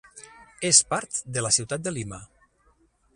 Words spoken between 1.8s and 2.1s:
de